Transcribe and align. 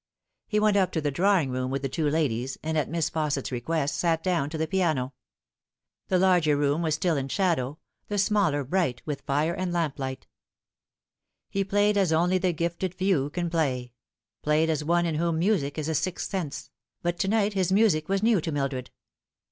He 0.47 0.59
went 0.59 0.77
up 0.77 0.91
to 0.93 0.99
the 1.01 1.11
drawing 1.11 1.51
room 1.51 1.69
with 1.69 1.83
the 1.83 1.87
two 1.87 2.09
ladies, 2.09 2.55
and 2.63 2.73
* 2.75 2.75
176 2.75 2.75
The 2.75 2.81
Fatal 2.81 2.85
Three. 2.87 2.87
at 2.87 2.97
Miss 2.97 3.09
Fausset's 3.11 3.51
request 3.51 3.95
sat 3.97 4.23
down 4.23 4.49
to 4.49 4.57
the 4.57 4.65
piano. 4.67 5.13
The 6.07 6.17
larger 6.17 6.57
room 6.57 6.81
was 6.81 6.95
still 6.95 7.15
in 7.17 7.27
shadow, 7.27 7.77
the 8.07 8.17
smaller 8.17 8.63
bright 8.63 9.03
with 9.05 9.21
fire 9.21 9.53
and 9.53 9.71
lamp 9.71 9.99
light. 9.99 10.25
He 11.51 11.63
played 11.63 11.97
as 11.99 12.11
only 12.11 12.39
the 12.39 12.51
gifted 12.51 12.95
few 12.95 13.29
can 13.29 13.47
play 13.51 13.93
played 14.41 14.71
as 14.71 14.83
one 14.83 15.05
in 15.05 15.13
whom 15.17 15.37
music 15.37 15.77
is 15.77 15.87
a 15.87 15.93
sixth 15.93 16.31
sense, 16.31 16.71
but 17.03 17.19
to 17.19 17.27
night 17.27 17.53
his 17.53 17.71
music 17.71 18.09
was 18.09 18.23
new 18.23 18.41
to 18.41 18.51
Mildred. 18.51 18.89